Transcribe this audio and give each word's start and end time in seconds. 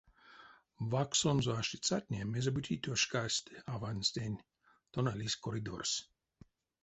Вакссонзо 0.91 1.51
аштицятне 1.61 2.19
мезе-бути 2.33 2.75
тошкасть 2.83 3.47
аванстэнь, 3.73 4.43
тона 4.93 5.13
лиссь 5.19 5.37
коридорс. 5.43 5.91